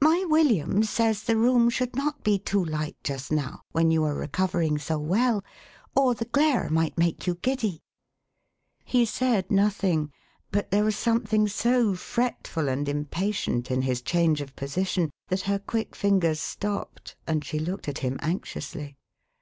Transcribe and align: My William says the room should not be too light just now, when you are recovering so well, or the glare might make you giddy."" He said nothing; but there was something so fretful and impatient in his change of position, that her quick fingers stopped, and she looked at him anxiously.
My 0.00 0.24
William 0.28 0.82
says 0.82 1.24
the 1.24 1.36
room 1.36 1.68
should 1.68 1.94
not 1.94 2.24
be 2.24 2.38
too 2.38 2.64
light 2.64 2.96
just 3.04 3.30
now, 3.30 3.60
when 3.72 3.90
you 3.90 4.02
are 4.04 4.14
recovering 4.14 4.78
so 4.78 4.98
well, 4.98 5.44
or 5.94 6.14
the 6.14 6.24
glare 6.24 6.70
might 6.70 6.96
make 6.96 7.26
you 7.26 7.34
giddy."" 7.34 7.82
He 8.82 9.04
said 9.04 9.50
nothing; 9.50 10.10
but 10.50 10.70
there 10.70 10.84
was 10.84 10.96
something 10.96 11.48
so 11.48 11.94
fretful 11.96 12.70
and 12.70 12.88
impatient 12.88 13.70
in 13.70 13.82
his 13.82 14.00
change 14.00 14.40
of 14.40 14.56
position, 14.56 15.10
that 15.28 15.42
her 15.42 15.58
quick 15.58 15.94
fingers 15.94 16.40
stopped, 16.40 17.14
and 17.26 17.44
she 17.44 17.58
looked 17.58 17.86
at 17.86 17.98
him 17.98 18.18
anxiously. 18.22 18.96